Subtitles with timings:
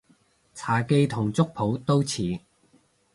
[0.55, 2.39] 茶記同粥舖都似